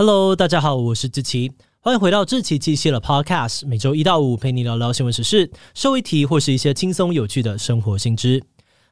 [0.00, 8.42] Hello，大家好，我是志奇，欢迎回到志奇七七的 Podcast，每周一到五陪你聊聊新闻时事、社会题或是一些轻松有趣的生活新知。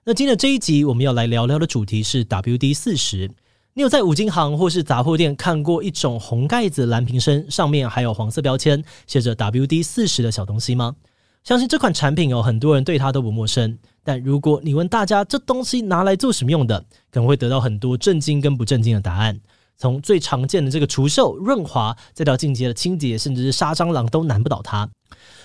[0.04, 3.30] 那今天的这一集我们要来聊聊的主题是 WD 四十。
[3.72, 10.94] 你有在五金行或是杂货店看过一种红盖子蓝瓶身，上面还有黄色标签，写着 WD 四十的小东西吗？
[11.42, 13.78] 相信这款产品有很多人对它都不陌生。
[14.04, 16.78] 但如果你问大家这东西拿来做什么用的，
[17.10, 19.40] 可能会得到很多震惊跟不震惊的答案。
[19.78, 24.88] 从最常见的这个除锈、润滑，再到进阶的清洁，甚至是杀蟑螂都难不倒它。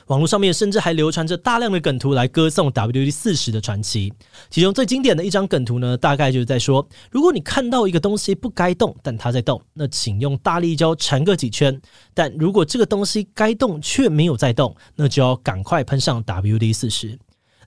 [0.07, 4.11] 网络上面甚至还流传着大量的梗图来歌颂 WD 四十的传奇。
[4.49, 11.73] 其中最经典的一张梗图呢，大概就是在说：如果你看到一个东西不该动，但它在动，那请用大力胶缠个几圈；
[12.13, 17.17] 但如果这个东西该动却没有在动，那就要赶快喷上 WD 四十。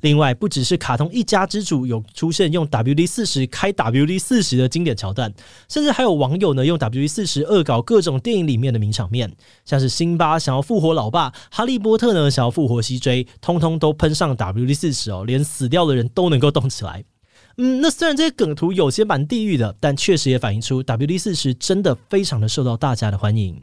[0.07, 5.35] 另外，不只是卡通一家之主有出现用 WD 四十开 WD 四十的经典桥段，
[5.69, 9.35] 甚至还有网友呢用 WD 四十恶搞各种电影里面的名场面，
[9.65, 17.03] 像是辛巴想要复活老爸，哈利波特呢想要复活西追，通通都喷上 WD 四十哦，连死掉的人都能够动起来。
[17.57, 23.61] 嗯，那虽然这些梗图有些蛮地狱的，但确实也反映出 WD 四十真的非常的受到大家的欢迎。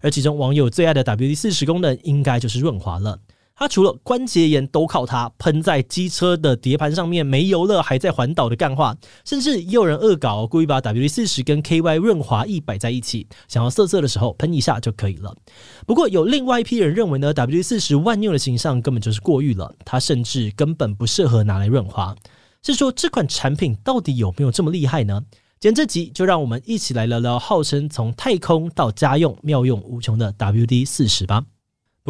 [0.00, 3.18] 而其中网友最爱的 WD 四十功能，应该就是润滑了。
[3.60, 15.36] 它除了关节炎都靠它喷在机车的碟盘上面没油了还在环岛的干话，甚至也有人恶搞，故意把 WD 四十跟 KY 润滑液摆在一起，想要色色的时候喷一下就可以了。
[15.86, 22.16] 不过有另外一批人认为呢，WD 四十万用的形象根本就是过誉了，它甚至根本不适合拿来润滑。
[22.62, 25.20] 是说这款产品到底有没有这么厉害呢？
[25.60, 31.44] 今天这集就让我们一起来聊聊号称从太空到家用妙用无穷的 WD 四十吧。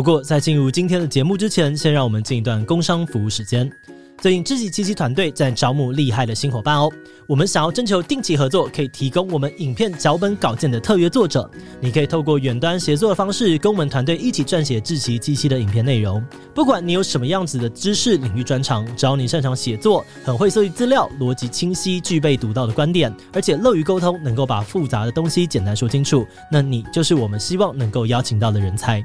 [0.01, 3.71] 不过，在进入今天的节目之前，先让我们进一段工商服务时间。
[4.19, 6.91] 最近志祺七七团队在招募厉害的新伙伴哦。
[7.27, 11.51] 我们想要征求定期合作，可以提供我们影片脚本稿件的特约作者。
[11.83, 16.25] 你可以透过远端协作的方式，跟我们团队一起撰写志奇七七的影片内容。
[16.55, 29.05] 不管你有什么样子的知识领域专长，只要你擅长写作，很会搜集资料，逻辑清晰，具备独到的观点，而且乐于沟通，能够把复杂的东西简单说清楚，那你就是我们希望能够邀请到的人才。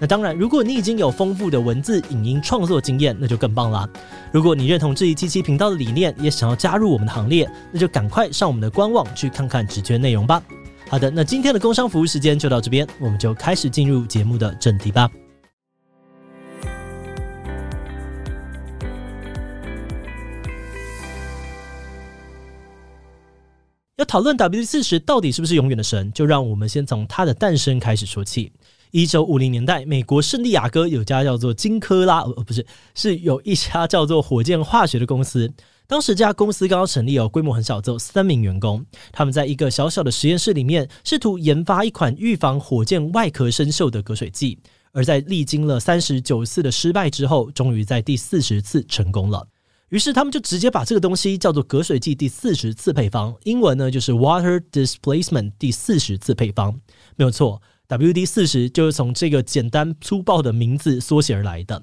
[0.00, 3.86] 那当然，如果你已经有丰富的文字、影音创作经验，那就更棒了。
[4.32, 10.42] 如果你认同志祺七七频道的理念，也想要加入我们的行列，那就赶快上我们的官网去看看职缺内容吧。
[10.88, 15.10] 好的，那今天的工商服务时间就到这边，我们就开始进入节目的正题吧。
[23.96, 28.50] 要讨论 W 四十到底是不是永远的神，就让我们先从它的诞生开始说起。
[28.90, 35.52] 一九五零年代，美国圣地亚哥有家叫做金科拉，呃，不是，是有一家叫做火箭化学的公司。
[35.86, 38.84] 当时这家公司刚刚成立哦，规模很小，只有三名员工。
[39.12, 44.58] 他们在一个小小的实验室里面，试图研发一款预防火箭外壳生锈的隔水剂。
[44.92, 49.46] 而在历经了三十九次的失败之后，终于在第四十次成功了。
[49.90, 56.80] 于是他们就直接把这个东西叫做隔水剂第四十次配方，英文呢就是 Water Displacement 第四十次配方，
[57.16, 57.60] 没有错。
[57.90, 61.82] WD 四十就是从这个简单粗暴的名字缩写而来的。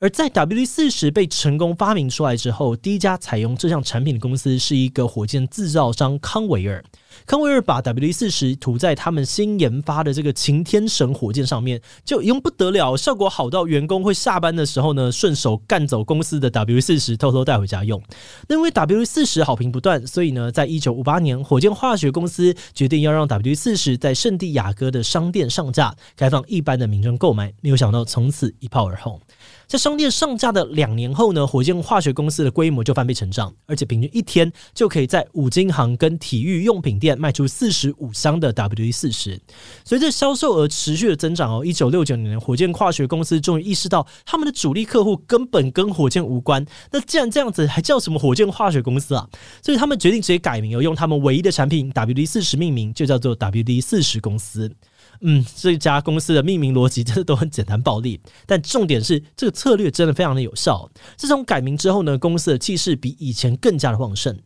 [0.00, 6.84] 而在 WD 四十被成功发明出来之后，第一家采用这项产品的公司是一个火箭制造商康维尔。
[7.26, 18.02] 康维尔把 W 四十涂在他们新研发的这个擎天神火箭上面，就用不得了，效果好到员工会下班的时候呢，顺手干走公司的 W 四十，偷偷带回家用。
[18.48, 27.52] 那因为 W 四十好评不断，所以呢，在一九五八年，火箭化学公司决定要让 W 四十在圣地亚哥的商店上架，开放一般的民众购买。
[27.60, 29.20] 没有想到，从此一炮而红。
[29.66, 39.38] 在商店上架的两年后呢，火箭化学公司的规模就翻倍成长，而且平均一天就可以在五金行跟体育用品店卖出四十五箱的 WD 四十。
[39.84, 46.64] 随着销售额持续的增长哦，一九六九年，火箭化学公司终于意识到他们的主力客户根本跟火箭无关。
[46.90, 49.28] 那既然这样子，还叫什么火箭化学公司啊？
[49.62, 54.74] 所以他们决定直接改名，用他们唯一的产品 WD 四十命名，就叫做 WD 四十公司。
[55.20, 60.90] 嗯，这家公司的命名逻辑真的都很简单暴力，但重点是这个策略真的非常的有效。
[61.16, 64.36] 自从改名之后呢，公司的气势比以前更加的旺盛。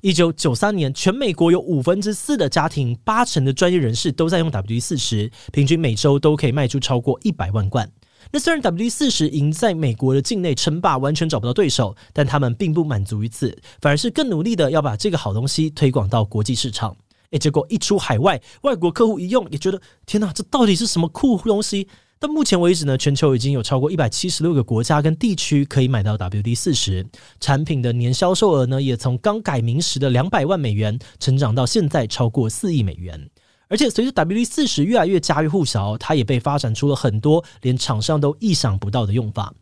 [0.00, 7.90] 一九九三年，全美国有五分之四的家庭，八成的专业人士都在用 WD 四十，平均每周都可以卖出超过一百万罐。
[8.30, 16.96] 那虽然 WD 四十赢在美国的境内称霸，完全找不到对手，但他们并不满足于此，反而是更努力的要把这个好东西推广到国际市场。
[17.30, 21.88] 诶，结果一出海外，外国客户一用也觉得天哪，这到底是什么酷东西？
[22.26, 27.04] 到目前为止呢，全球已经有超过一百七十六个国家跟地区可以买到 WD 四十
[27.38, 33.28] 产品的年销售额呢，也从刚改名时的两百万美元成长到现在超过四亿美元。
[33.68, 39.52] 而且随着 WD 四十越来越家喻户晓，它也被发展出了很多连厂商都意想不到的用法。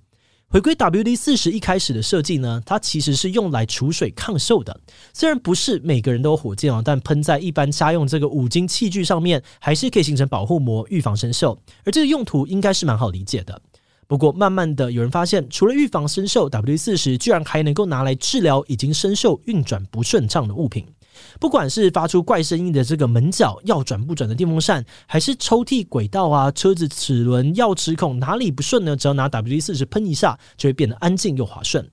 [0.53, 4.79] 回归 WD 四十一开始的设计呢，它其实是用来储水抗锈的。
[5.15, 11.57] 虽然不是每个人都有火箭哦，但喷在一般家用这个五金器具上面，还是可以形成保护膜，预防生锈。
[11.87, 13.63] 而这个用途应该是蛮好理解的。
[14.07, 20.85] 不过，慢慢的有人发现，除了预防生锈，WD 四十居然还能够拿来治疗已经生锈、运转不顺畅的物品。
[21.41, 28.97] 不管是发出怪声音的这个门角要转不转的电风扇，还是抽屉轨道啊、车子齿轮、钥匙孔哪里不顺呢？
[28.97, 31.89] 只要拿 WD 四十喷一下，就会变得安静又滑顺。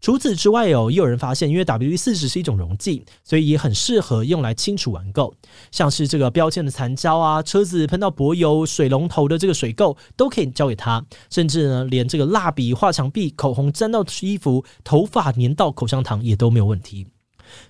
[0.00, 5.32] 除此之外哦，也有人发现，因为 WD 四十是一种溶剂，所以也很适合用来清除顽垢，
[5.70, 17.06] 像是这个标签的残胶啊、车子喷到柏油、水龙头的这个水垢都可以交给它，甚至呢，连这个蜡笔画墙壁、口红沾到衣服、头发粘到口香糖也都没有问题。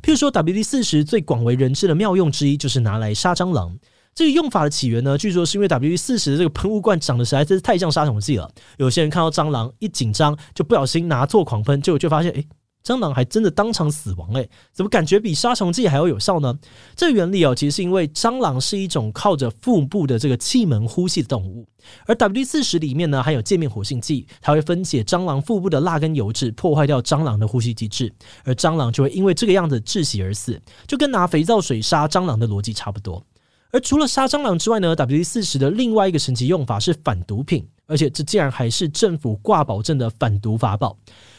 [0.03, 3.77] 譬如说，WD 四十最广为人知的妙用之一，就是拿来杀蟑螂。
[4.15, 8.49] 这个用法的起源呢，据说是因为 WD 四十的这个喷雾罐长得实在是太像杀虫剂了。
[8.77, 12.47] 有些人看到蟑螂一紧张，就不小心拿错狂喷，结果就发现，诶，
[12.85, 16.59] 蟑螂还真的当场死亡，诶，怎么感觉比杀虫剂还要有效呢？
[16.95, 21.67] 这原理哦，其实是因为蟑螂是一种靠着腹部的这个气门呼吸的动物，
[22.07, 28.13] 而 W 四十里面呢含有界面活性剂，它会分解蟑螂腹部的蜡跟油脂，破坏掉蟑螂的呼吸机制，
[28.45, 33.25] 而蟑螂就会因为这个样子窒息而死，就跟拿肥皂水杀蟑螂的逻辑差不多。
[33.75, 40.97] 而除了杀蟑螂之外呢，WD 四十的另外一个神奇用法是反毒品，而且这竟然还是政府挂保证的反毒法宝。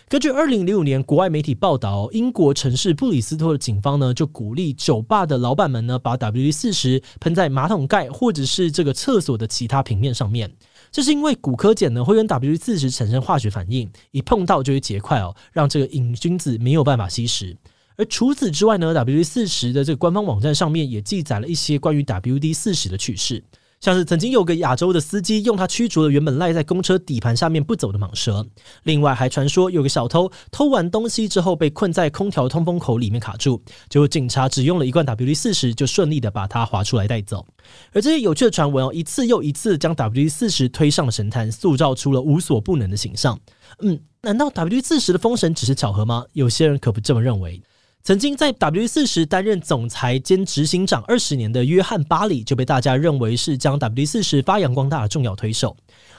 [0.09, 10.53] 根据二零零五年国外媒体报道，英国城市布里斯托的警方呢就鼓励酒吧的老板们呢把 WD 四十喷在马桶盖或者是这个厕所的其他平面上面。
[10.91, 17.55] 这是因为骨科碱呢会跟 WD 四十产生化学反应，一碰到就会结块哦，让这个瘾君子没有办法吸食。
[17.97, 23.43] 而除此之外呢，WD 四十的这个官方网站上面也记载了一些关于 WD 四十的趣事，
[23.79, 28.45] 像是曾经有个亚洲的司机用它驱逐了原本赖在公车底盘下面不走的蟒蛇。
[28.83, 37.45] 另外还传说有个小偷偷完东西之后被困在空调通风口里面卡住，结果警察只用了一罐 WD 四十就顺利的把它划出来带走。
[37.93, 43.39] 而这些有趣的传闻哦，一次又一次将 WD 四十推上了神坛，塑造出了无所不能的形象。
[43.79, 46.25] 嗯，难道 WD 四十的封神只是巧合吗？
[46.33, 47.61] 有些人可不这么认为。
[48.05, 55.75] 曾经在 W 四十担任总裁兼执行长二十年的约翰巴里，就被大家认为是将 W 四十发扬光大的重要推手。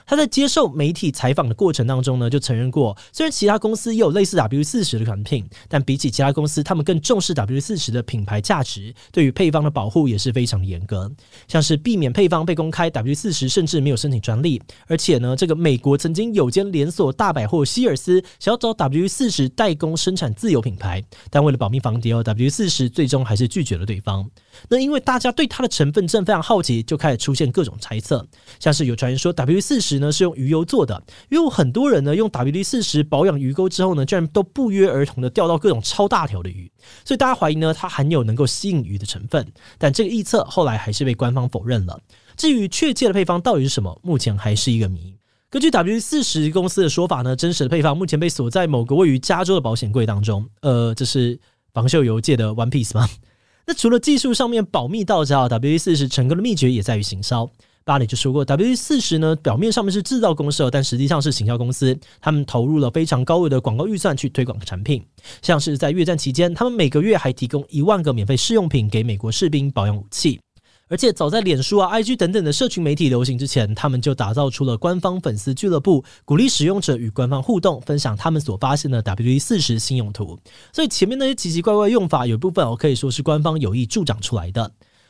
[0.07, 11.11] 他在接受媒体采访的过程当中呢，就承认过，虽然其他公司也有类似 W 四十的产品，但比起其他公司，他们更重视 W 四十的品牌价值，对于配方的保护也是非常严格，
[11.49, 14.61] 像是避免配方被公开，W 四十甚至没有申请专利。
[14.87, 24.29] 而且呢，这个美国曾经有间连锁大百货希尔斯想要找 W 四十代工生产自有品牌，但为了保密防谍哦，W 四十最终还是拒绝了对方。
[24.69, 28.25] 那因为大家对它的成分证非常好奇，就开始出现各种猜测，
[28.57, 36.71] 像是有传言说 W 四十呢是用鱼油做的，因为很多人呢用 WD 四十保养鱼钩之后呢，居然都不约而同的钓到各种超大条的鱼，
[37.05, 39.45] 所以大家怀疑呢它含有能够吸引鱼的成分，
[39.77, 41.99] 但这个臆测后来还是被官方否认了。
[42.35, 45.15] 至于确切的配方到底是什么，目前还是一个谜。
[45.49, 50.45] 根据 WD 四十公司的说法呢，真实的配方目前被锁在某个位于加州的保险柜当中。
[50.61, 51.39] 呃，这是
[51.73, 53.09] 防锈油界的 One Piece 吗？
[53.65, 57.49] 那除了技术上面保密到家，WD 四十成功的秘诀也在于行销。
[57.87, 61.97] 巴里就说过，W 四十呢，表面上面是制造公司，但实际上是行销公司。
[62.19, 65.01] 他们投入了非常高额的广告预算去推广产品，
[65.41, 70.37] 像是在越战期间，他们每个月还提供一万个免费试用品给美国士兵保养武器。
[70.89, 80.37] 而且早在脸书啊、IG 等等的社群媒体流行之前，他们就打造出了官方粉丝俱乐部，鼓励使用者与官方互动，分享他们所发现的 W 四十新用途。
[80.73, 84.69] 所以前面那些奇奇怪怪的用法，有一部分哦可以说是官方有意助长出来的。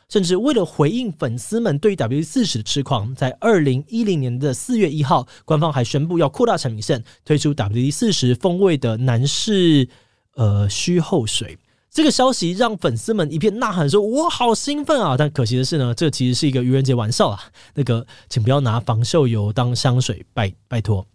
[0.10, 9.90] 甚至为了回应粉丝们对 WD 四十的痴狂，在二零一零年的四月一号，官方还宣布要扩大产品线，推出 WD 四十风味的男士
[10.36, 11.58] 呃须后水。
[11.90, 17.42] 这个消息让粉丝们一片呐喊，说：“我好兴奋啊！”但可惜的是呢，这其实是一个愚人节玩笑啊。
[17.74, 21.08] 那个，请不要拿防锈油当香水，拜拜托。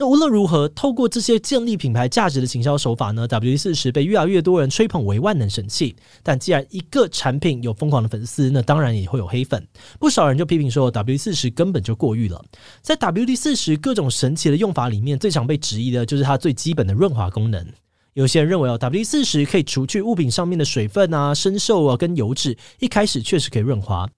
[0.00, 5.94] 那无论如何，透过这些建立品牌价值的行销手法呢，WD 四十被越来越多人吹捧为万能神器。
[6.22, 9.62] 但既然一个产品有疯狂的粉丝，那当然也会有黑粉。
[9.98, 12.42] 不少人就批评说，WD 四十根本就过誉了。
[12.80, 17.62] 在 WD 四十各种神奇的用法里面，最常被质疑的就是它最基本的润滑功能。
[18.14, 24.08] 有些人认为哦，WD 四十可以除去物品上面的水分啊、生锈啊跟油脂，一开始确实可以润滑。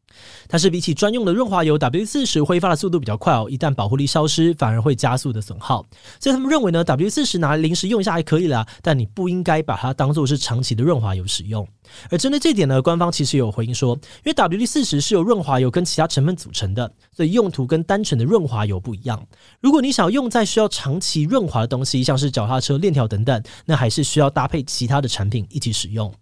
[0.49, 3.47] 但是比起专用的润滑油，W 四十挥发的速度比较快哦。
[3.51, 5.85] 一旦保护力消失，反而会加速的损耗。
[6.21, 11.67] 所以他们认为呢，W 四十拿来临时用一下还可以啦，但你不应该把它当做是长期的润滑油使用。
[12.11, 19.21] 而针对这点呢，官方其实有回应说，因为 WD 四十是由润滑油跟其他成分组成的，所以用途跟单纯的润滑油不一样。
[19.61, 26.13] 如果你想要用在需要长期润滑的东西，像是脚踏车链条等等，那还是需要搭配其他的产品一起使用。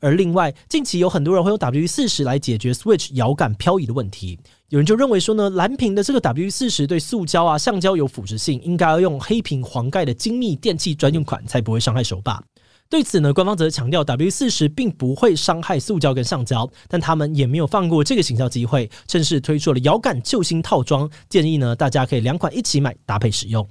[0.00, 4.38] 而另外，近期有很多人会用 WD 四十来解决 Switch 摇感漂移的问题。
[4.68, 12.42] 有人就认为说呢，蓝屏的这个 W 四十对塑胶啊、橡胶有腐蚀性，应该要用黑屏黄盖的精密电器专用款，才不会伤害手把。
[12.90, 23.66] 对此呢，官方则强调 W 四十并不会伤害塑胶跟橡胶，但他们也没有放过这个行销机会，正式推出了遥感救星套装，建议呢大家可以两款一起买搭配使用。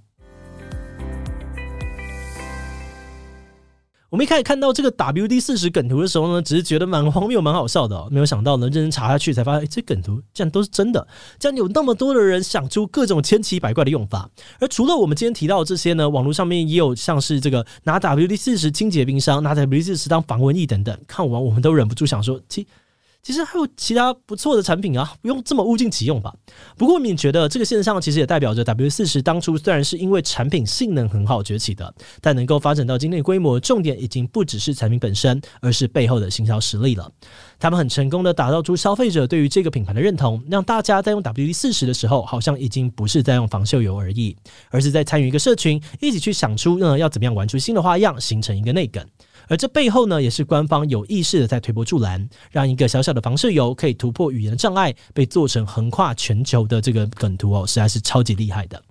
[4.09, 8.07] 我们一开始看到这个 WD 四十梗图的时候呢，只是觉得蛮荒谬、蛮好笑的。
[8.09, 14.27] 没有想到呢，认真查下去才发现，哎，这梗图竟然都是真的，竟然有那么多的人想出各种千奇百怪的用法。
[14.59, 20.97] 而除了我们今天提到的这些呢，网络上面也有像是这个拿 WD 四十清洁冰箱，拿 WD 四十当防蚊液等等。
[21.05, 22.65] 看完我们都忍不住想说，七
[23.21, 26.33] 其实还有其他不错的产品啊，不用这么物尽其用吧。
[26.77, 37.11] 不过，你觉得这个现象其实也代表着 WD 四十当初虽然是因为产品性能很好崛起的，但能够发展到今天的规模，重点已经不只是产品本身，而是背后的行销实力了。
[37.59, 44.35] 他们很成功的打造出消费者对于这个品牌的认同，让大家在用 WD 四十的时候，好像已经不是在用防锈油而已，
[44.69, 49.05] 而是在参与一个社群，一起去想出呢要怎么样玩出新的花样，形成一个内梗。
[49.49, 58.81] 而这背后呢，也是官方有意识的在推波助澜，让一个小小的防射游可以突破语言的障碍，被做成横跨全球的这个梗图哦，实在是超级厉害的。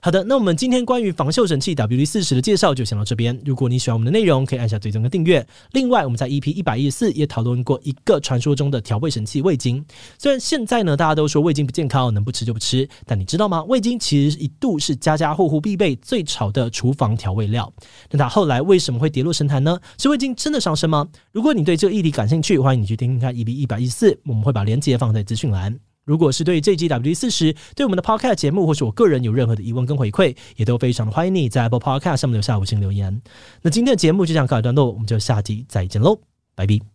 [0.00, 3.38] 好的，那我们今天关于防锈神器 WD 四十的介绍就先到这边。
[3.44, 5.46] 如果你喜欢我们的内容，可以按下追踪跟订阅。
[5.72, 9.84] 另外，我们在 EP 一百一十四也讨论过一个传说中的调味神器味精。
[10.18, 13.62] 虽然现在呢，大家都说味精不健康，能不吃就不吃，但你知道吗？
[13.64, 17.72] 味精其实一度是家家户户必备、最潮的厨房调味料。
[18.10, 19.78] 那它后来为什么会跌落神坛呢？
[19.98, 21.08] 是味精真的上身吗？
[21.32, 25.91] 如果你对这个议题感兴趣，欢迎你去听听看 EP 一百一十四，我们会把链接放在资讯栏。
[26.04, 33.22] 如果是对这集 W 四十，对我们的 Podcast 节目或是我个人有任何的疑问跟回馈，也都非常的欢迎你在 Apple Podcast 上面留下五星留言。
[33.62, 36.20] 那今天的节目就这样告一段落，我们就下集再见喽，
[36.54, 36.91] 拜拜。